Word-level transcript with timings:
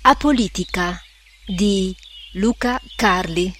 Apolitica 0.00 0.98
di 1.46 1.94
Luca 2.32 2.80
Carli. 2.96 3.54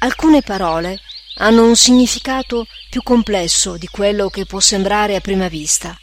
Alcune 0.00 0.42
parole 0.42 0.98
hanno 1.36 1.68
un 1.68 1.76
significato 1.76 2.66
più 2.90 3.04
complesso 3.04 3.76
di 3.76 3.86
quello 3.86 4.28
che 4.30 4.46
può 4.46 4.58
sembrare 4.58 5.14
a 5.14 5.20
prima 5.20 5.46
vista. 5.46 5.96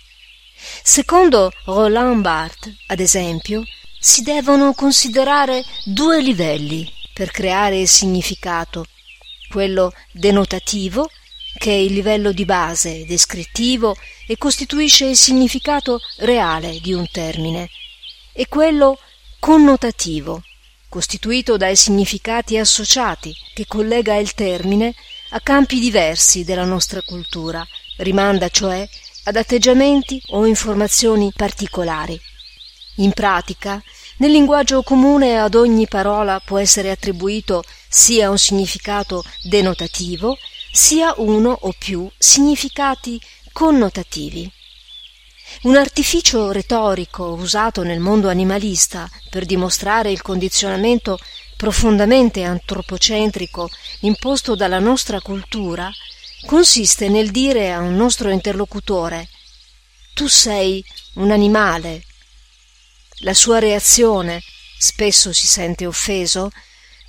Secondo 0.81 1.52
Roland 1.65 2.21
Barthes, 2.21 2.73
ad 2.88 3.02
esempio, 3.02 3.65
si 3.99 4.21
devono 4.21 4.71
considerare 4.71 5.61
due 5.83 6.21
livelli 6.21 6.89
per 7.13 7.31
creare 7.31 7.81
il 7.81 7.89
significato, 7.89 8.86
quello 9.52 9.91
denotativo, 10.11 11.09
che 11.57 11.71
è 11.71 11.75
il 11.75 11.94
livello 11.94 12.31
di 12.31 12.45
base 12.45 13.05
descrittivo 13.05 13.95
e 14.25 14.38
costituisce 14.38 15.05
il 15.05 15.17
significato 15.17 15.99
reale 16.20 16.80
di 16.80 16.94
un 16.94 17.05
termine, 17.12 17.70
e 18.34 18.48
quello 18.48 18.98
connotativo, 19.39 20.41
costituito 20.88 21.58
dai 21.58 21.75
significati 21.75 22.58
associati 22.58 23.35
che 23.53 23.66
collega 23.67 24.16
il 24.16 24.34
termine 24.34 24.95
a 25.31 25.41
campi 25.41 25.80
diversi 25.80 26.44
della 26.44 26.66
nostra 26.66 27.02
cultura, 27.02 27.66
rimanda 27.97 28.49
cioè 28.49 28.88
ad 29.25 29.36
atteggiamenti 29.36 30.22
o 30.30 30.45
informazioni 30.45 31.31
particolari. 31.36 32.20
In 32.95 33.11
pratica, 33.13 33.81
nel 34.21 34.30
linguaggio 34.30 34.84
comune 34.84 35.39
ad 35.39 35.55
ogni 35.55 35.88
parola 35.88 36.39
può 36.39 36.59
essere 36.59 36.91
attribuito 36.91 37.63
sia 37.89 38.30
un 38.30 38.38
significato 38.38 39.23
denotativo, 39.41 40.38
sia 40.71 41.16
uno 41.17 41.57
o 41.61 41.73
più 41.75 42.07
significati 42.20 43.20
connotativi. 43.52 44.49
Un 45.64 45.75
artificio 45.75 46.52
retorico 46.52 47.30
usato 47.33 47.81
nel 47.81 47.99
mondo 47.99 48.30
animalista 48.30 49.09
per 49.31 49.45
dimostrare 49.45 50.11
il 50.11 50.22
condizionamento 50.22 51.17
profondamente 51.58 52.44
antropocentrico 52.44 53.69
imposto 54.02 54.53
dalla 54.53 54.80
nostra 54.80 55.19
cultura 55.19 55.89
consiste 56.45 57.09
nel 57.09 57.31
dire 57.31 57.72
a 57.72 57.80
un 57.80 57.95
nostro 57.95 58.30
interlocutore 58.30 59.27
tu 60.14 60.27
sei 60.27 60.83
un 61.16 61.31
animale. 61.31 62.03
La 63.23 63.36
sua 63.36 63.59
reazione, 63.59 64.41
spesso 64.80 65.31
si 65.31 65.45
sente 65.45 65.86
offeso, 65.86 66.50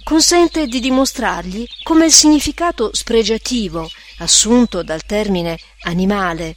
consente 0.05 0.67
di 0.67 0.79
dimostrargli 0.79 1.67
come 1.83 2.05
il 2.05 2.13
significato 2.13 2.95
spregiativo 2.95 3.91
assunto 4.19 4.83
dal 4.83 5.07
termine 5.07 5.59
animale, 5.85 6.57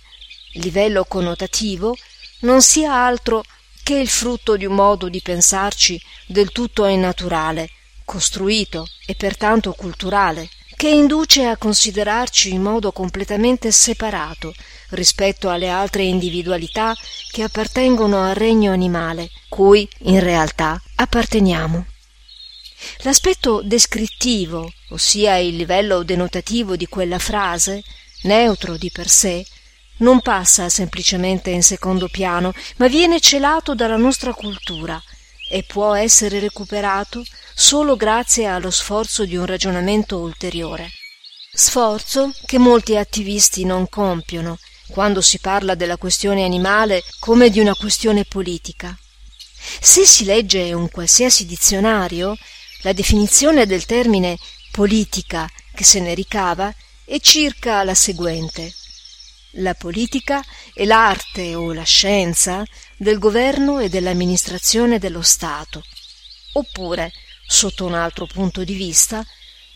livello 0.56 1.06
connotativo, 1.06 1.96
non 2.40 2.62
sia 2.62 2.94
altro 2.94 3.44
che 3.82 3.96
il 3.96 4.10
frutto 4.10 4.58
di 4.58 4.66
un 4.66 4.76
modo 4.76 5.08
di 5.08 5.22
pensarci 5.22 6.02
del 6.28 6.52
tutto 6.52 6.86
innaturale, 6.86 7.70
costruito 8.04 8.86
e 9.06 9.16
pertanto 9.16 9.72
culturale, 9.72 10.50
che 10.76 10.90
induce 10.90 11.46
a 11.46 11.58
considerarci 11.58 12.54
in 12.54 12.62
modo 12.62 12.92
completamente 12.92 13.72
separato 13.72 14.54
rispetto 14.90 15.50
alle 15.50 15.70
altre 15.70 16.04
individualità 16.04 16.96
che 17.32 17.44
appartengono 17.44 18.24
al 18.24 18.36
regno 18.36 18.72
animale, 18.72 19.30
cui 19.50 19.88
in 20.00 20.20
realtà 20.20 20.82
apparteniamo. 20.96 21.86
L'aspetto 23.00 23.62
descrittivo, 23.64 24.72
ossia 24.90 25.38
il 25.38 25.56
livello 25.56 26.04
denotativo 26.04 26.76
di 26.76 26.88
quella 26.88 27.20
frase, 27.20 27.84
neutro 28.24 28.78
di 28.78 28.92
per 28.92 29.08
sé, 29.08 29.46
non 29.98 30.22
passa 30.22 30.68
semplicemente 30.68 31.52
in 31.52 31.64
secondo 31.64 32.10
piano, 32.10 32.54
ma 32.78 32.88
viene 32.88 33.22
celato 33.22 33.74
dalla 33.76 33.96
nostra 33.96 34.34
cultura 34.34 35.02
e 35.50 35.64
può 35.64 35.94
essere 35.94 36.40
recuperato 36.40 37.24
solo 37.58 37.96
grazie 37.96 38.48
allo 38.48 38.70
sforzo 38.70 39.24
di 39.24 39.38
un 39.38 39.46
ragionamento 39.46 40.18
ulteriore. 40.18 40.92
Sforzo 41.54 42.34
che 42.46 42.58
molti 42.58 42.98
attivisti 42.98 43.64
non 43.64 43.88
compiono 43.88 44.58
quando 44.90 45.22
si 45.22 45.40
parla 45.40 45.74
della 45.74 45.96
questione 45.96 46.44
animale 46.44 47.02
come 47.20 47.50
di 47.50 47.62
una 47.62 47.74
questione 47.74 48.26
politica. 48.26 48.96
Se 49.80 50.06
si 50.06 50.26
legge 50.26 50.74
un 50.74 50.90
qualsiasi 50.90 51.46
dizionario, 51.46 52.36
la 52.82 52.92
definizione 52.92 53.66
del 53.66 53.86
termine 53.86 54.38
politica 54.72 55.50
che 55.74 55.86
se 55.86 56.02
ne 56.02 56.14
ricava 56.14 56.72
è 57.06 57.20
circa 57.20 57.84
la 57.86 57.96
seguente. 57.96 58.74
La 59.60 59.74
politica 59.76 60.44
è 60.74 60.84
l'arte 60.84 61.56
o 61.56 61.72
la 61.72 61.84
scienza 61.84 62.66
del 62.98 63.18
governo 63.18 63.80
e 63.80 63.88
dell'amministrazione 63.88 65.00
dello 65.00 65.22
Stato, 65.22 65.82
oppure, 66.54 67.14
sotto 67.46 67.86
un 67.86 67.94
altro 67.94 68.26
punto 68.26 68.64
di 68.64 68.74
vista, 68.74 69.26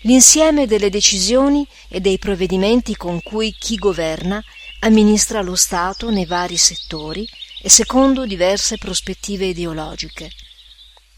l'insieme 0.02 0.66
delle 0.66 0.90
decisioni 0.90 1.68
e 1.88 2.00
dei 2.00 2.18
provvedimenti 2.18 2.96
con 2.96 3.22
cui 3.22 3.56
chi 3.58 3.76
governa 3.76 4.44
amministra 4.82 5.42
lo 5.42 5.56
Stato 5.56 6.10
nei 6.10 6.26
vari 6.26 6.58
settori 6.58 7.28
e 7.62 7.70
secondo 7.70 8.26
diverse 8.26 8.78
prospettive 8.78 9.46
ideologiche. 9.46 10.32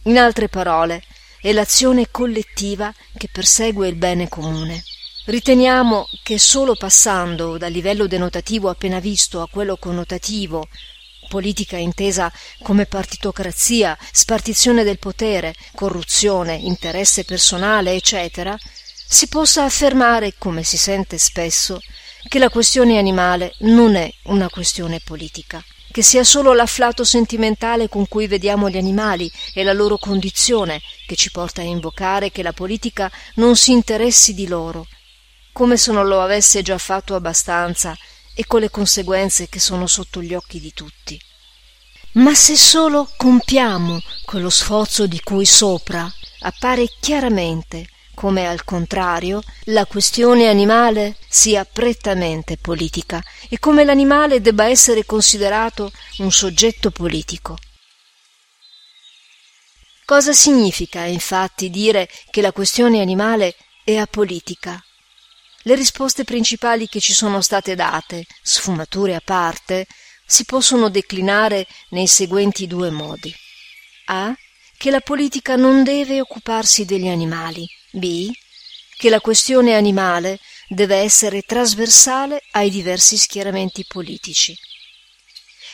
In 0.03 0.17
altre 0.17 0.49
parole, 0.49 1.03
è 1.39 1.51
l'azione 1.51 2.09
collettiva 2.09 2.93
che 3.17 3.29
persegue 3.31 3.87
il 3.87 3.95
bene 3.95 4.27
comune. 4.27 4.83
Riteniamo 5.25 6.07
che 6.23 6.39
solo 6.39 6.75
passando 6.75 7.57
dal 7.57 7.71
livello 7.71 8.07
denotativo 8.07 8.69
appena 8.69 8.99
visto 8.99 9.41
a 9.41 9.47
quello 9.47 9.77
connotativo, 9.77 10.67
politica 11.31 11.77
intesa 11.77 12.29
come 12.61 12.85
partitocrazia, 12.85 13.97
spartizione 14.11 14.83
del 14.83 14.99
potere, 14.99 15.55
corruzione, 15.73 16.55
interesse 16.55 17.23
personale, 17.23 17.93
eccetera, 17.93 18.53
si 19.07 19.29
possa 19.29 19.63
affermare, 19.63 20.33
come 20.37 20.63
si 20.63 20.75
sente 20.75 21.17
spesso, 21.17 21.79
che 22.27 22.37
la 22.37 22.49
questione 22.49 22.97
animale 22.97 23.53
non 23.59 23.95
è 23.95 24.11
una 24.23 24.49
questione 24.49 24.99
politica, 24.99 25.63
che 25.89 26.01
sia 26.01 26.25
solo 26.25 26.51
l'afflato 26.51 27.05
sentimentale 27.05 27.87
con 27.87 28.09
cui 28.09 28.27
vediamo 28.27 28.69
gli 28.69 28.77
animali 28.77 29.31
e 29.53 29.63
la 29.63 29.71
loro 29.71 29.97
condizione 29.97 30.81
che 31.07 31.15
ci 31.15 31.31
porta 31.31 31.61
a 31.61 31.65
invocare 31.65 32.29
che 32.29 32.43
la 32.43 32.51
politica 32.51 33.09
non 33.35 33.55
si 33.55 33.71
interessi 33.71 34.33
di 34.33 34.47
loro, 34.47 34.85
come 35.53 35.77
se 35.77 35.93
non 35.93 36.07
lo 36.07 36.19
avesse 36.21 36.61
già 36.61 36.77
fatto 36.77 37.15
abbastanza 37.15 37.95
e 38.35 38.45
con 38.45 38.59
le 38.59 38.69
conseguenze 38.69 39.49
che 39.49 39.59
sono 39.59 39.87
sotto 39.87 40.21
gli 40.21 40.33
occhi 40.33 40.59
di 40.59 40.73
tutti. 40.73 41.19
Ma 42.13 42.33
se 42.35 42.57
solo 42.57 43.09
compiamo 43.15 44.01
quello 44.25 44.49
sforzo 44.49 45.07
di 45.07 45.21
cui 45.21 45.45
sopra, 45.45 46.11
appare 46.39 46.87
chiaramente 46.99 47.87
come 48.13 48.47
al 48.47 48.63
contrario 48.63 49.41
la 49.65 49.85
questione 49.85 50.47
animale 50.47 51.17
sia 51.27 51.65
prettamente 51.65 52.57
politica 52.57 53.23
e 53.49 53.59
come 53.59 53.83
l'animale 53.83 54.41
debba 54.41 54.65
essere 54.65 55.05
considerato 55.05 55.91
un 56.17 56.31
soggetto 56.31 56.91
politico. 56.91 57.57
Cosa 60.05 60.33
significa 60.33 61.05
infatti 61.05 61.69
dire 61.69 62.09
che 62.29 62.41
la 62.41 62.51
questione 62.51 62.99
animale 62.99 63.55
è 63.83 63.95
apolitica? 63.95 64.83
Le 65.63 65.75
risposte 65.75 66.23
principali 66.23 66.87
che 66.87 66.99
ci 66.99 67.13
sono 67.13 67.41
state 67.41 67.75
date, 67.75 68.25
sfumature 68.41 69.15
a 69.15 69.21
parte, 69.23 69.85
si 70.25 70.45
possono 70.45 70.89
declinare 70.89 71.67
nei 71.89 72.07
seguenti 72.07 72.65
due 72.65 72.89
modi. 72.89 73.33
A. 74.05 74.33
Che 74.77 74.89
la 74.89 75.01
politica 75.01 75.55
non 75.55 75.83
deve 75.83 76.19
occuparsi 76.19 76.85
degli 76.85 77.07
animali. 77.07 77.67
B. 77.91 78.31
Che 78.97 79.09
la 79.09 79.19
questione 79.19 79.75
animale 79.75 80.39
deve 80.67 80.95
essere 80.95 81.41
trasversale 81.41 82.41
ai 82.51 82.69
diversi 82.69 83.17
schieramenti 83.17 83.85
politici. 83.85 84.57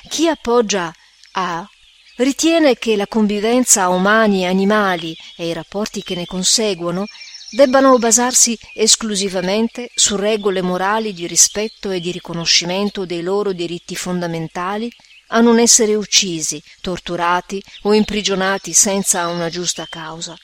Chi 0.09 0.27
appoggia 0.27 0.93
A 1.33 1.69
ritiene 2.17 2.77
che 2.77 2.95
la 2.95 3.07
convivenza 3.07 3.89
umani 3.89 4.41
e 4.43 4.47
animali 4.47 5.15
e 5.35 5.47
i 5.47 5.53
rapporti 5.53 6.01
che 6.01 6.15
ne 6.15 6.25
conseguono 6.25 7.05
debbano 7.49 7.97
basarsi 7.97 8.57
esclusivamente 8.73 9.89
su 9.95 10.15
regole 10.15 10.61
morali 10.61 11.13
di 11.13 11.27
rispetto 11.27 11.91
e 11.91 11.99
di 11.99 12.11
riconoscimento 12.11 13.05
dei 13.05 13.21
loro 13.21 13.53
diritti 13.53 13.95
fondamentali 13.95 14.91
a 15.27 15.41
non 15.41 15.59
essere 15.59 15.95
uccisi, 15.95 16.61
torturati 16.81 17.61
o 17.83 17.93
imprigionati 17.93 18.73
senza 18.73 19.27
una 19.27 19.49
giusta 19.49 19.85
causa. 19.89 20.35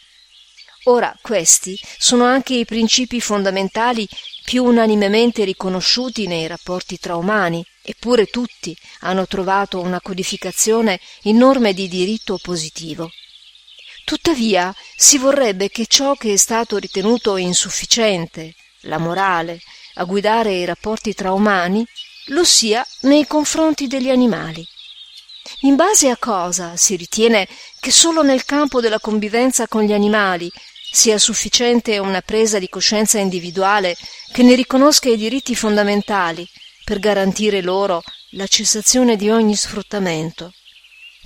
Ora 0.85 1.17
questi 1.21 1.79
sono 1.97 2.25
anche 2.25 2.55
i 2.55 2.65
principi 2.65 3.21
fondamentali 3.21 4.07
più 4.43 4.65
unanimemente 4.65 5.45
riconosciuti 5.45 6.27
nei 6.27 6.47
rapporti 6.47 6.97
tra 6.99 7.15
umani, 7.15 7.65
eppure 7.81 8.25
tutti 8.25 8.75
hanno 9.01 9.25
trovato 9.25 9.79
una 9.79 10.01
codificazione 10.01 10.99
in 11.23 11.37
norme 11.37 11.73
di 11.73 11.87
diritto 11.87 12.37
positivo. 12.41 13.09
Tuttavia 14.03 14.73
si 14.95 15.17
vorrebbe 15.17 15.69
che 15.69 15.85
ciò 15.87 16.15
che 16.15 16.33
è 16.33 16.37
stato 16.37 16.77
ritenuto 16.77 17.37
insufficiente 17.37 18.53
la 18.81 18.97
morale, 18.97 19.61
a 19.95 20.03
guidare 20.03 20.53
i 20.53 20.65
rapporti 20.65 21.13
tra 21.13 21.31
umani, 21.31 21.85
lo 22.27 22.43
sia 22.43 22.85
nei 23.01 23.25
confronti 23.27 23.87
degli 23.87 24.09
animali. 24.09 24.65
In 25.61 25.75
base 25.75 26.09
a 26.09 26.17
cosa 26.17 26.75
si 26.75 26.95
ritiene 26.95 27.47
che 27.79 27.91
solo 27.91 28.23
nel 28.23 28.45
campo 28.45 28.81
della 28.81 28.99
convivenza 28.99 29.67
con 29.67 29.83
gli 29.83 29.93
animali 29.93 30.51
sia 30.91 31.17
sufficiente 31.17 31.97
una 31.97 32.21
presa 32.21 32.59
di 32.59 32.69
coscienza 32.69 33.19
individuale 33.19 33.95
che 34.31 34.43
ne 34.43 34.55
riconosca 34.55 35.09
i 35.09 35.17
diritti 35.17 35.55
fondamentali 35.55 36.47
per 36.83 36.99
garantire 36.99 37.61
loro 37.61 38.03
la 38.31 38.47
cessazione 38.47 39.15
di 39.15 39.29
ogni 39.29 39.55
sfruttamento. 39.55 40.53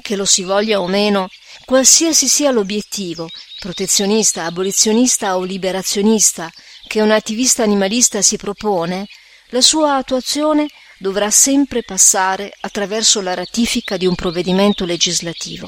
Che 0.07 0.15
lo 0.15 0.23
si 0.23 0.43
voglia 0.43 0.79
o 0.79 0.87
meno, 0.87 1.27
qualsiasi 1.65 2.29
sia 2.29 2.51
l'obiettivo, 2.51 3.27
protezionista, 3.59 4.45
abolizionista 4.45 5.35
o 5.35 5.43
liberazionista, 5.43 6.49
che 6.87 7.01
un 7.01 7.11
attivista 7.11 7.63
animalista 7.63 8.21
si 8.21 8.37
propone, 8.37 9.05
la 9.49 9.59
sua 9.59 9.97
attuazione 9.97 10.67
dovrà 10.97 11.29
sempre 11.29 11.83
passare 11.83 12.53
attraverso 12.61 13.19
la 13.19 13.33
ratifica 13.33 13.97
di 13.97 14.05
un 14.05 14.15
provvedimento 14.15 14.85
legislativo. 14.85 15.67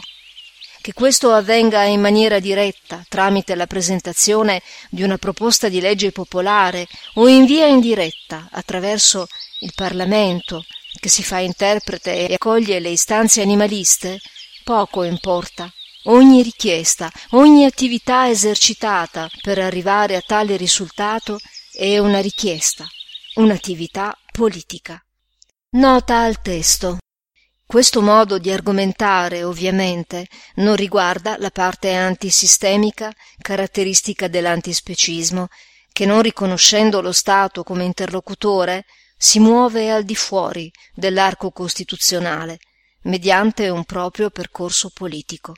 Che 0.80 0.94
questo 0.94 1.33
avvenga 1.33 1.83
in 1.83 2.00
maniera 2.00 2.39
diretta, 2.39 3.03
tramite 3.09 3.56
la 3.56 3.68
presentazione 3.68 4.62
di 4.89 5.03
una 5.03 5.18
proposta 5.18 5.68
di 5.68 5.81
legge 5.81 6.13
popolare 6.13 6.88
o 7.15 7.27
in 7.27 7.44
via 7.44 7.65
indiretta, 7.65 8.47
attraverso 8.53 9.27
il 9.59 9.74
Parlamento, 9.75 10.63
che 11.00 11.09
si 11.09 11.24
fa 11.24 11.39
interprete 11.39 12.27
e 12.27 12.33
accoglie 12.33 12.80
le 12.80 12.89
istanze 12.89 13.41
animaliste, 13.41 14.19
poco 14.63 15.03
importa. 15.03 15.71
Ogni 16.03 16.41
richiesta, 16.41 17.12
ogni 17.31 17.65
attività 17.65 18.30
esercitata 18.30 19.30
per 19.41 19.59
arrivare 19.59 20.15
a 20.15 20.24
tale 20.25 20.56
risultato 20.56 21.38
è 21.71 21.97
una 21.97 22.19
richiesta, 22.19 22.88
un'attività 23.36 24.18
politica. 24.31 25.03
Nota 25.71 26.21
al 26.21 26.41
testo. 26.41 26.97
Questo 27.65 28.01
modo 28.01 28.39
di 28.39 28.50
argomentare, 28.50 29.44
ovviamente, 29.44 30.25
non 30.56 30.75
riguarda 30.75 31.38
la 31.38 31.51
parte 31.51 31.94
antisistemica 31.94 33.13
caratteristica 33.39 34.27
dell'antispecismo, 34.27 35.47
che 35.91 36.06
non 36.06 36.21
riconoscendo 36.21 37.01
lo 37.01 37.12
Stato 37.12 37.63
come 37.63 37.83
interlocutore 37.83 38.86
si 39.21 39.39
muove 39.39 39.92
al 39.92 40.06
di 40.06 40.16
fuori 40.16 40.71
dell'arco 40.94 41.51
costituzionale, 41.51 42.57
mediante 43.01 43.68
un 43.68 43.83
proprio 43.83 44.30
percorso 44.30 44.89
politico. 44.92 45.56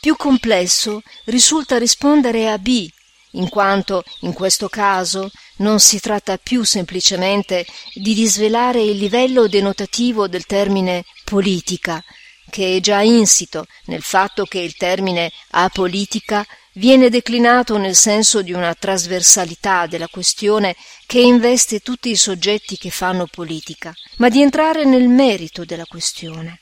Più 0.00 0.16
complesso 0.16 1.02
risulta 1.24 1.76
rispondere 1.76 2.48
a 2.48 2.56
B 2.56 2.88
in 3.32 3.50
quanto 3.50 4.04
in 4.20 4.32
questo 4.32 4.68
caso 4.68 5.30
non 5.56 5.80
si 5.80 6.00
tratta 6.00 6.38
più 6.38 6.64
semplicemente 6.64 7.66
di 7.92 8.14
disvelare 8.14 8.82
il 8.82 8.96
livello 8.96 9.46
denotativo 9.46 10.28
del 10.28 10.46
termine 10.46 11.04
politica, 11.24 12.02
che 12.48 12.76
è 12.76 12.80
già 12.80 13.02
insito 13.02 13.66
nel 13.86 14.02
fatto 14.02 14.44
che 14.44 14.60
il 14.60 14.76
termine 14.76 15.30
apolitica 15.50 16.46
viene 16.76 17.08
declinato 17.10 17.76
nel 17.78 17.94
senso 17.94 18.42
di 18.42 18.52
una 18.52 18.74
trasversalità 18.74 19.86
della 19.86 20.08
questione 20.08 20.74
che 21.06 21.20
investe 21.20 21.80
tutti 21.80 22.10
i 22.10 22.16
soggetti 22.16 22.76
che 22.76 22.90
fanno 22.90 23.26
politica, 23.26 23.92
ma 24.16 24.28
di 24.28 24.42
entrare 24.42 24.84
nel 24.84 25.08
merito 25.08 25.64
della 25.64 25.86
questione. 25.86 26.60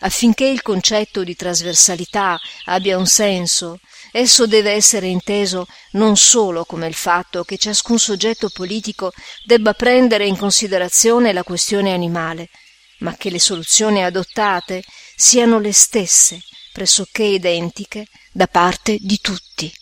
Affinché 0.00 0.44
il 0.44 0.60
concetto 0.60 1.24
di 1.24 1.34
trasversalità 1.34 2.38
abbia 2.66 2.98
un 2.98 3.06
senso, 3.06 3.80
esso 4.12 4.46
deve 4.46 4.72
essere 4.72 5.06
inteso 5.06 5.66
non 5.92 6.16
solo 6.16 6.64
come 6.64 6.86
il 6.86 6.94
fatto 6.94 7.44
che 7.44 7.56
ciascun 7.56 7.98
soggetto 7.98 8.50
politico 8.50 9.12
debba 9.44 9.72
prendere 9.72 10.26
in 10.26 10.36
considerazione 10.36 11.32
la 11.32 11.42
questione 11.42 11.92
animale, 11.92 12.50
ma 12.98 13.16
che 13.16 13.30
le 13.30 13.40
soluzioni 13.40 14.04
adottate 14.04 14.82
siano 15.16 15.58
le 15.58 15.72
stesse, 15.72 16.42
pressoché 16.76 17.22
identiche, 17.22 18.04
da 18.30 18.46
parte 18.48 18.98
di 19.00 19.18
tutti. 19.22 19.72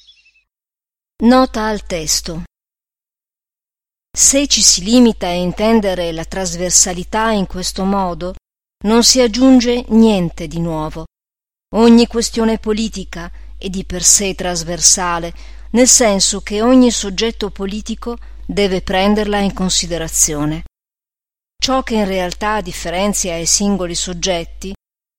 Nota 1.24 1.66
al 1.66 1.84
testo. 1.86 2.44
Se 4.16 4.46
ci 4.46 4.62
si 4.62 4.84
limita 4.84 5.26
a 5.26 5.32
intendere 5.32 6.12
la 6.12 6.24
trasversalità 6.24 7.32
in 7.32 7.48
questo 7.48 7.82
modo, 7.82 8.34
non 8.84 9.02
si 9.02 9.20
aggiunge 9.20 9.84
niente 9.88 10.46
di 10.46 10.60
nuovo. 10.60 11.06
Ogni 11.74 12.06
questione 12.06 12.58
politica 12.58 13.28
è 13.58 13.68
di 13.68 13.84
per 13.84 14.04
sé 14.04 14.36
trasversale, 14.36 15.34
nel 15.72 15.88
senso 15.88 16.42
che 16.42 16.62
ogni 16.62 16.92
soggetto 16.92 17.50
politico 17.50 18.16
deve 18.46 18.82
prenderla 18.82 19.38
in 19.38 19.52
considerazione. 19.52 20.62
Ciò 21.60 21.82
che 21.82 21.96
in 21.96 22.04
realtà 22.04 22.60
differenzia 22.60 23.36
i 23.36 23.46
singoli 23.46 23.96
soggetti 23.96 24.72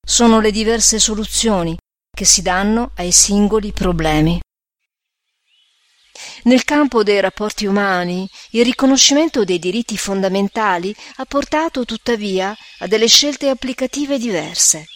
sono 0.08 0.40
le 0.40 0.52
diverse 0.52 1.00
soluzioni 1.00 1.76
che 2.14 2.24
si 2.24 2.40
danno 2.40 2.92
ai 2.94 3.10
singoli 3.10 3.72
problemi. 3.72 4.40
Nel 6.44 6.62
campo 6.62 7.02
dei 7.02 7.20
rapporti 7.20 7.66
umani, 7.66 8.26
il 8.50 8.64
riconoscimento 8.64 9.44
dei 9.44 9.58
diritti 9.58 9.98
fondamentali 9.98 10.94
ha 11.16 11.24
portato 11.24 11.84
tuttavia 11.84 12.56
a 12.78 12.86
delle 12.86 13.08
scelte 13.08 13.48
applicative 13.48 14.16
diverse. 14.16 14.86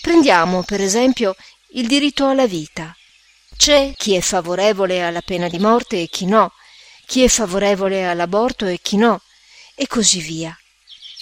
Prendiamo, 0.00 0.62
per 0.62 0.80
esempio, 0.80 1.36
il 1.74 1.86
diritto 1.86 2.26
alla 2.26 2.46
vita. 2.46 2.96
C'è 3.54 3.92
chi 3.96 4.14
è 4.14 4.20
favorevole 4.20 5.02
alla 5.02 5.20
pena 5.20 5.48
di 5.48 5.58
morte 5.58 6.00
e 6.00 6.08
chi 6.08 6.24
no, 6.24 6.52
chi 7.06 7.22
è 7.22 7.28
favorevole 7.28 8.08
all'aborto 8.08 8.64
e 8.64 8.78
chi 8.80 8.96
no, 8.96 9.20
e 9.74 9.86
così 9.86 10.20
via. 10.20 10.56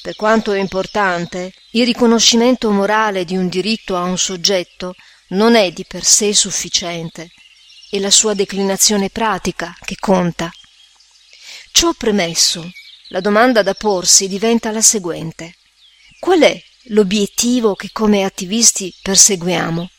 Per 0.07 0.15
quanto 0.15 0.53
è 0.53 0.61
importante, 0.61 1.53
il 1.73 1.85
riconoscimento 1.85 2.71
morale 2.71 3.25
di 3.25 3.37
un 3.37 3.49
diritto 3.49 3.97
a 3.97 4.05
un 4.05 4.17
soggetto 4.17 4.95
non 5.31 5.57
è 5.57 5.73
di 5.73 5.85
per 5.85 6.05
sé 6.05 6.33
sufficiente 6.33 7.33
è 7.91 7.99
la 7.99 8.13
sua 8.13 8.33
declinazione 8.33 9.11
pratica 9.11 9.77
che 9.85 9.97
conta. 9.99 10.49
Ciò 11.73 11.93
premesso, 11.95 12.71
la 13.09 13.19
domanda 13.19 13.65
da 13.65 13.75
porsi 13.75 14.29
diventa 14.29 14.71
la 14.71 14.81
seguente. 14.81 15.57
Qual 16.21 16.39
è 16.39 16.57
l'obiettivo 16.91 17.75
che 17.75 17.91
come 17.91 18.23
attivisti 18.23 18.95
perseguiamo? 19.03 19.91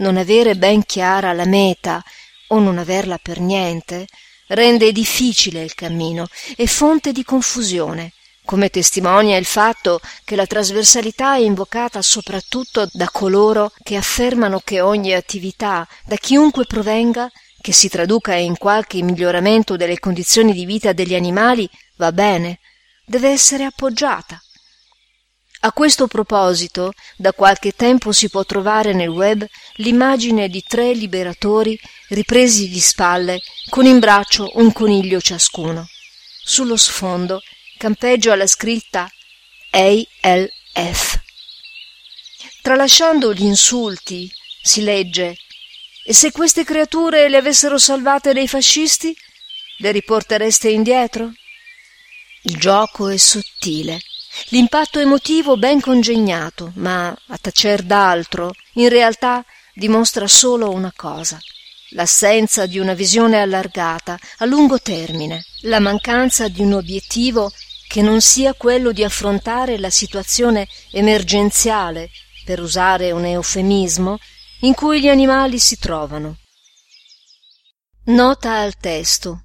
Non 0.00 0.18
avere 0.18 0.54
ben 0.54 0.84
chiara 0.84 1.32
la 1.32 1.46
meta 1.46 2.04
o 2.48 2.58
non 2.58 2.76
averla 2.76 3.16
per 3.16 3.40
niente 3.40 4.06
rende 4.48 4.92
difficile 4.92 5.62
il 5.62 5.74
cammino 5.74 6.28
e 6.56 6.66
fonte 6.66 7.12
di 7.12 7.24
confusione 7.24 8.12
come 8.48 8.70
testimonia 8.70 9.36
il 9.36 9.44
fatto 9.44 10.00
che 10.24 10.34
la 10.34 10.46
trasversalità 10.46 11.34
è 11.34 11.40
invocata 11.40 12.00
soprattutto 12.00 12.88
da 12.92 13.10
coloro 13.12 13.70
che 13.82 13.94
affermano 13.94 14.62
che 14.64 14.80
ogni 14.80 15.12
attività, 15.12 15.86
da 16.06 16.16
chiunque 16.16 16.64
provenga, 16.64 17.30
che 17.60 17.72
si 17.72 17.90
traduca 17.90 18.32
in 18.32 18.56
qualche 18.56 19.02
miglioramento 19.02 19.76
delle 19.76 19.98
condizioni 19.98 20.54
di 20.54 20.64
vita 20.64 20.94
degli 20.94 21.14
animali, 21.14 21.68
va 21.96 22.10
bene, 22.10 22.60
deve 23.04 23.28
essere 23.28 23.64
appoggiata. 23.64 24.40
A 25.60 25.72
questo 25.72 26.06
proposito, 26.06 26.94
da 27.18 27.34
qualche 27.34 27.72
tempo 27.72 28.12
si 28.12 28.30
può 28.30 28.44
trovare 28.44 28.94
nel 28.94 29.08
web 29.08 29.46
l'immagine 29.74 30.48
di 30.48 30.64
tre 30.66 30.94
liberatori 30.94 31.78
ripresi 32.08 32.70
di 32.70 32.80
spalle 32.80 33.40
con 33.68 33.84
in 33.84 33.98
braccio 33.98 34.48
un 34.54 34.72
coniglio 34.72 35.20
ciascuno. 35.20 35.86
Sullo 36.42 36.78
sfondo 36.78 37.42
campeggia 37.78 38.36
la 38.36 38.46
scritta 38.46 39.10
ALF. 39.70 41.20
Tralasciando 42.60 43.32
gli 43.32 43.44
insulti, 43.44 44.30
si 44.62 44.82
legge 44.82 45.38
E 46.04 46.12
se 46.12 46.32
queste 46.32 46.64
creature 46.64 47.28
le 47.28 47.36
avessero 47.38 47.78
salvate 47.78 48.34
dai 48.34 48.48
fascisti, 48.48 49.16
le 49.78 49.92
riportereste 49.92 50.68
indietro? 50.68 51.32
Il 52.42 52.58
gioco 52.58 53.08
è 53.08 53.16
sottile, 53.16 54.00
l'impatto 54.48 54.98
emotivo 54.98 55.56
ben 55.56 55.80
congegnato, 55.80 56.72
ma 56.76 57.08
a 57.08 57.38
tacer 57.38 57.82
d'altro, 57.82 58.52
in 58.74 58.88
realtà 58.88 59.44
dimostra 59.72 60.26
solo 60.26 60.70
una 60.70 60.92
cosa 60.94 61.38
l'assenza 61.90 62.66
di 62.66 62.78
una 62.78 62.94
visione 62.94 63.40
allargata 63.40 64.18
a 64.38 64.44
lungo 64.44 64.78
termine, 64.78 65.44
la 65.62 65.80
mancanza 65.80 66.48
di 66.48 66.60
un 66.60 66.74
obiettivo 66.74 67.50
che 67.88 68.02
non 68.02 68.20
sia 68.20 68.52
quello 68.52 68.92
di 68.92 69.02
affrontare 69.02 69.78
la 69.78 69.90
situazione 69.90 70.68
emergenziale, 70.92 72.10
per 72.44 72.60
usare 72.60 73.10
un 73.10 73.24
eufemismo, 73.24 74.18
in 74.60 74.74
cui 74.74 75.00
gli 75.00 75.08
animali 75.08 75.58
si 75.58 75.78
trovano. 75.78 76.36
Nota 78.04 78.58
al 78.58 78.76
testo. 78.76 79.44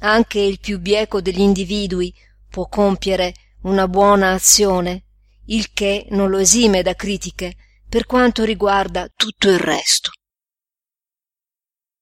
Anche 0.00 0.40
il 0.40 0.58
più 0.60 0.80
bieco 0.80 1.20
degli 1.20 1.40
individui 1.40 2.12
può 2.48 2.66
compiere 2.68 3.34
una 3.62 3.86
buona 3.86 4.32
azione, 4.32 5.04
il 5.46 5.72
che 5.72 6.06
non 6.10 6.30
lo 6.30 6.38
esime 6.38 6.82
da 6.82 6.94
critiche 6.94 7.56
per 7.88 8.06
quanto 8.06 8.44
riguarda 8.44 9.08
tutto 9.14 9.50
il 9.50 9.58
resto. 9.58 10.10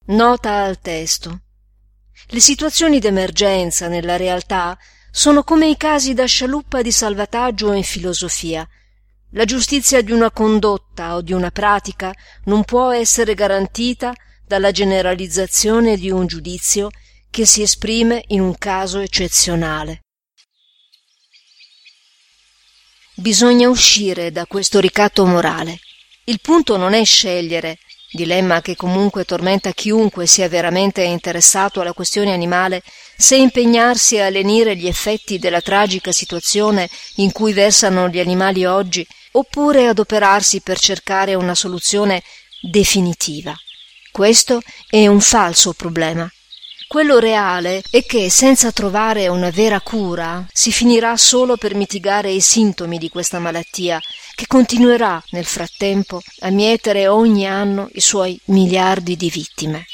Nota 0.07 0.63
al 0.63 0.79
testo. 0.81 1.41
Le 2.29 2.41
situazioni 2.41 3.01
d'emergenza 3.01 3.89
nella 3.89 4.17
realtà 4.17 4.79
sono 5.11 5.43
come 5.43 5.69
i 5.69 5.77
casi 5.77 6.15
da 6.15 6.27
scialuppa 6.27 6.83
di 6.83 6.93
salvataggio 6.93 7.73
in 7.73 7.83
filosofia. 7.83 8.67
La 9.33 9.45
giustizia 9.45 10.03
di 10.03 10.13
una 10.13 10.31
condotta 10.31 11.15
o 11.15 11.21
di 11.21 11.33
una 11.33 11.51
pratica 11.51 12.13
non 12.45 12.65
può 12.65 12.91
essere 12.91 13.35
garantita 13.35 14.13
dalla 14.47 14.73
generalizzazione 14.73 15.97
di 15.97 16.11
un 16.11 16.27
giudizio 16.27 16.91
che 17.31 17.47
si 17.47 17.63
esprime 17.63 18.25
in 18.29 18.41
un 18.41 18.57
caso 18.59 18.99
eccezionale. 18.99 20.01
Bisogna 23.15 23.69
uscire 23.69 24.33
da 24.33 24.47
questo 24.47 24.81
ricatto 24.81 25.25
morale. 25.27 25.79
Il 26.25 26.41
punto 26.41 26.77
non 26.77 26.95
è 26.95 27.05
scegliere, 27.05 27.79
dilemma 28.11 28.61
che 28.61 28.75
comunque 28.75 29.25
tormenta 29.25 29.73
chiunque 29.73 30.27
sia 30.27 30.49
veramente 30.49 31.03
interessato 31.03 31.81
alla 31.81 31.93
questione 31.93 32.33
animale, 32.33 32.83
se 33.21 33.37
impegnarsi 33.37 34.19
a 34.19 34.31
lenire 34.31 34.75
gli 34.75 34.87
effetti 34.87 35.39
della 35.39 35.61
tragica 35.61 36.11
situazione 36.11 36.89
in 37.17 37.33
cui 37.33 37.53
versano 37.53 38.09
gli 38.09 38.19
animali 38.19 38.65
oggi, 38.65 39.07
oppure 39.33 39.89
adoperarsi 39.89 40.63
per 40.63 40.79
cercare 40.79 41.35
una 41.35 41.55
soluzione 41.55 42.23
definitiva. 42.63 43.55
Questo 44.11 44.63
è 44.89 45.07
un 45.07 45.21
falso 45.21 45.75
problema. 45.75 46.27
Quello 46.89 47.19
reale 47.19 47.83
è 47.91 48.03
che 48.05 48.31
senza 48.31 48.73
trovare 48.73 49.29
una 49.29 49.51
vera 49.51 49.83
cura 49.83 50.47
si 50.51 50.73
finirà 50.73 51.15
solo 51.19 51.59
per 51.59 51.75
mitigare 51.75 52.31
i 52.31 52.41
sintomi 52.41 52.97
di 52.97 53.11
questa 53.11 53.39
malattia 53.39 54.01
che 54.35 54.47
continuerà 54.47 55.23
nel 55.33 55.45
frattempo 55.45 56.23
a 56.41 56.49
mietere 56.49 57.07
ogni 57.07 57.47
anno 57.47 57.91
i 57.93 58.01
suoi 58.01 58.41
miliardi 58.47 59.15
di 59.15 59.29
vittime. 59.29 59.85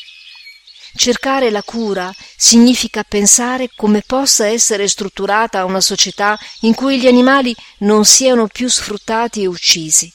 Cercare 0.96 1.50
la 1.50 1.62
cura 1.62 2.12
significa 2.36 3.04
pensare 3.04 3.68
come 3.76 4.02
possa 4.04 4.46
essere 4.46 4.88
strutturata 4.88 5.66
una 5.66 5.82
società 5.82 6.38
in 6.60 6.74
cui 6.74 6.98
gli 6.98 7.06
animali 7.06 7.54
non 7.80 8.06
siano 8.06 8.46
più 8.46 8.66
sfruttati 8.68 9.42
e 9.42 9.46
uccisi. 9.46 10.10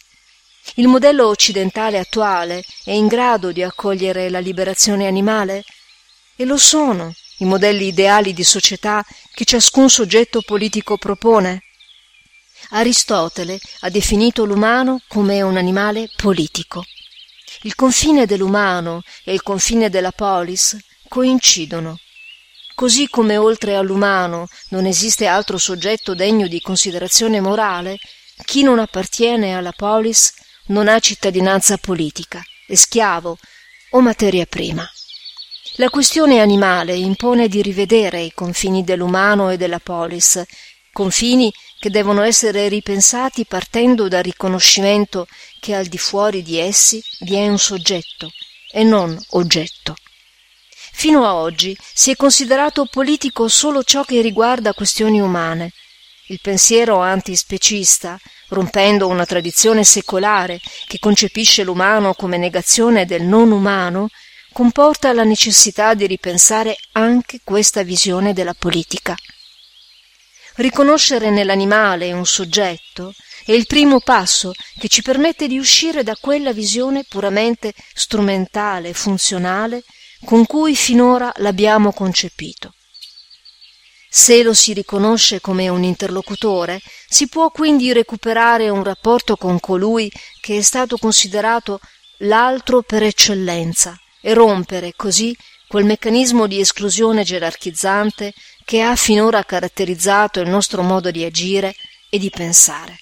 Il 0.76 0.88
modello 0.88 1.28
occidentale 1.28 2.00
attuale 2.00 2.64
è 2.84 2.92
in 2.92 3.08
grado 3.08 3.52
di 3.52 3.62
accogliere 3.62 4.30
la 4.30 4.40
liberazione 4.40 5.06
animale? 5.06 5.64
E 6.36 6.46
lo 6.46 6.58
sono 6.58 7.14
i 7.38 7.46
modelli 7.46 7.88
ideali 7.88 8.34
di 8.34 8.44
società 8.44 9.06
che 9.34 9.46
ciascun 9.46 9.88
soggetto 9.88 10.42
politico 10.42 10.98
propone. 10.98 11.62
Aristotele 12.72 13.60
ha 13.82 13.90
definito 13.90 14.46
l'umano 14.46 15.02
come 15.08 15.42
un 15.44 15.58
animale 15.58 16.10
politico. 16.16 16.84
Il 17.64 17.76
confine 17.76 18.26
dell'umano 18.26 19.02
e 19.24 19.34
il 19.34 19.42
confine 19.42 19.90
della 19.90 20.12
polis 20.12 20.78
coincidono. 21.08 21.98
Così 22.74 23.08
come 23.10 23.38
oltre 23.38 23.76
all'umano 23.76 24.48
non 24.70 24.86
esiste 24.86 25.28
altro 25.28 25.58
soggetto 25.58 26.16
degno 26.16 26.48
di 26.48 26.62
considerazione 26.62 27.40
morale, 27.40 27.98
chi 28.46 28.64
non 28.64 28.80
appartiene 28.80 29.56
alla 29.56 29.72
polis 29.72 30.34
non 30.68 30.88
ha 30.88 30.98
cittadinanza 31.00 31.78
politica, 31.78 32.42
è 32.66 32.76
schiavo 32.76 33.38
o 33.92 34.02
materia 34.02 34.46
prima. 34.46 34.90
La 35.76 35.90
questione 35.90 36.42
animale 36.42 36.96
impone 36.96 37.48
di 37.48 37.62
rivedere 37.62 38.22
i 38.22 38.34
confini 38.34 38.84
dell'umano 38.84 39.50
e 39.50 39.58
della 39.58 39.80
polis, 39.80 40.42
confini 40.92 41.52
che 41.80 41.90
devono 41.90 42.22
essere 42.22 42.68
ripensati 42.68 43.46
partendo 43.46 44.08
dal 44.08 44.24
riconoscimento 44.24 45.28
che 45.60 45.74
al 45.74 45.88
di 45.88 45.98
fuori 45.98 46.44
di 46.44 46.60
essi 46.60 47.02
vi 47.22 47.36
è 47.36 47.48
un 47.48 47.58
soggetto 47.58 48.30
e 48.72 48.84
non 48.84 49.18
oggetto. 49.30 49.96
Fino 50.94 51.26
a 51.26 51.36
oggi 51.36 51.76
si 51.94 52.12
è 52.12 52.16
considerato 52.16 52.86
politico 52.86 53.48
solo 53.48 53.84
ciò 53.84 54.04
che 54.04 54.22
riguarda 54.22 54.74
questioni 54.74 55.20
umane. 55.20 55.72
Il 56.28 56.40
pensiero 56.42 57.00
antispecista, 57.00 58.20
rompendo 58.50 59.08
una 59.08 59.26
tradizione 59.26 59.84
secolare 59.84 60.60
che 60.88 61.00
concepisce 61.00 61.64
l'umano 61.64 62.14
come 62.14 62.38
negazione 62.38 63.06
del 63.06 63.24
non 63.24 63.52
umano, 63.52 64.10
comporta 64.54 65.14
la 65.14 65.24
necessità 65.24 65.94
di 65.94 66.06
ripensare 66.06 66.76
anche 66.92 67.40
questa 67.44 67.84
visione 67.84 68.34
della 68.34 68.54
politica. 68.54 69.16
Riconoscere 70.62 71.32
nell'animale 71.32 72.14
un 72.14 72.24
soggetto 72.24 73.16
è 73.44 73.52
il 73.52 73.66
primo 73.66 74.00
passo 74.00 74.52
che 74.78 74.90
ci 74.90 75.02
permette 75.02 75.48
di 75.48 75.58
uscire 75.58 76.04
da 76.04 76.16
quella 76.16 76.54
visione 76.54 77.04
puramente 77.04 77.74
strumentale 77.96 78.90
e 78.90 78.94
funzionale 78.94 79.84
con 80.24 80.46
cui 80.46 80.76
finora 80.76 81.34
l'abbiamo 81.38 81.92
concepito. 81.92 82.76
Se 84.08 84.44
lo 84.44 84.54
si 84.54 84.74
riconosce 84.74 85.42
come 85.42 85.68
un 85.68 85.82
interlocutore, 85.82 86.80
si 87.08 87.28
può 87.28 87.50
quindi 87.50 87.92
recuperare 87.92 88.70
un 88.70 88.84
rapporto 88.84 89.38
con 89.38 89.60
colui 89.60 90.12
che 90.40 90.60
è 90.60 90.62
stato 90.62 90.98
considerato 90.98 91.80
l'altro 92.20 92.84
per 92.84 93.02
eccellenza, 93.02 94.00
e 94.22 94.36
rompere 94.36 94.94
così 94.96 95.36
quel 95.68 95.86
meccanismo 95.86 96.48
di 96.48 96.60
esclusione 96.60 97.24
gerarchizzante 97.24 98.34
che 98.64 98.82
ha 98.82 98.96
finora 98.96 99.44
caratterizzato 99.44 100.40
il 100.40 100.50
nostro 100.50 100.82
modo 100.82 101.12
di 101.12 101.24
agire 101.24 101.76
e 102.10 102.18
di 102.20 102.30
pensare. 102.30 102.98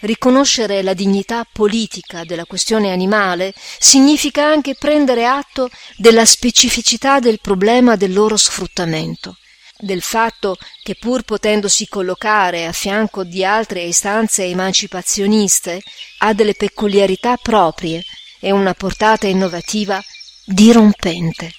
Riconoscere 0.00 0.82
la 0.82 0.92
dignità 0.92 1.46
politica 1.50 2.24
della 2.24 2.44
questione 2.44 2.92
animale 2.92 3.54
significa 3.78 4.44
anche 4.44 4.74
prendere 4.74 5.26
atto 5.26 5.70
della 5.96 6.24
specificità 6.24 7.18
del 7.18 7.40
problema 7.40 7.96
del 7.96 8.12
loro 8.12 8.36
sfruttamento, 8.36 9.36
del 9.78 10.02
fatto 10.02 10.56
che 10.82 10.96
pur 10.96 11.22
potendosi 11.22 11.88
collocare 11.88 12.66
a 12.66 12.72
fianco 12.72 13.24
di 13.24 13.42
altre 13.42 13.82
istanze 13.82 14.44
emancipazioniste, 14.44 15.82
ha 16.18 16.34
delle 16.34 16.54
peculiarità 16.54 17.36
proprie 17.36 18.02
e 18.38 18.50
una 18.50 18.74
portata 18.74 19.26
innovativa 19.26 20.00
dirompente. 20.44 21.52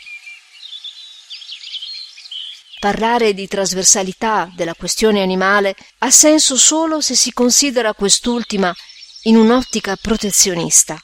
Parlare 2.79 3.34
di 3.34 3.48
trasversalità 3.48 4.51
della 4.55 4.75
questione 4.75 5.24
animale 5.24 5.75
ha 6.00 6.12
senso 6.12 6.55
solo 6.55 7.01
se 7.01 7.15
si 7.15 7.34
considera 7.34 7.93
quest'ultima 7.93 8.72
in 9.24 9.36
un'ottica 9.36 9.96
protezionista. 9.96 11.01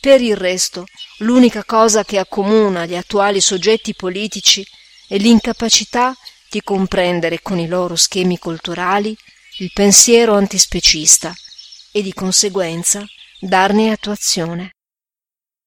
Per 0.00 0.20
il 0.20 0.36
resto, 0.36 0.84
l'unica 1.18 1.64
cosa 1.64 2.04
che 2.04 2.18
accomuna 2.18 2.84
gli 2.84 2.94
attuali 2.94 3.40
soggetti 3.40 3.94
politici 3.94 4.62
è 5.08 5.16
l'incapacità 5.16 6.14
di 6.50 6.60
comprendere 6.62 7.40
con 7.40 7.58
i 7.58 7.68
loro 7.68 7.96
schemi 7.96 8.36
culturali 8.38 9.16
il 9.58 9.70
pensiero 9.72 10.34
antispecista 10.34 11.32
e 11.90 12.02
di 12.02 12.12
conseguenza 12.12 13.02
darne 13.40 13.92
attuazione. 13.92 14.72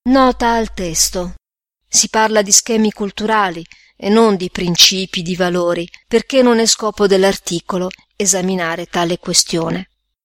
Nota 0.10 0.54
al 0.54 0.72
testo. 0.74 1.34
Si 1.90 2.10
parla 2.10 2.44
di 2.44 2.52
schemi 2.52 2.92
culturali 2.92 3.66
e 3.98 4.10
non 4.10 4.36
di 4.36 4.50
principi, 4.50 5.24
di 5.24 5.36
valori, 5.36 5.88
perché 6.08 6.42
non 6.42 6.60
è 6.60 6.66
scopo 6.66 7.08
dell'articolo 7.08 7.90
esaminare 8.16 8.86
tale 8.86 9.18
questione. 9.18 9.90